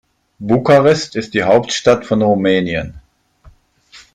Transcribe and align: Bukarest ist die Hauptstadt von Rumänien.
Bukarest 0.39 1.15
ist 1.15 1.35
die 1.35 1.43
Hauptstadt 1.43 2.07
von 2.07 2.23
Rumänien. 2.23 2.99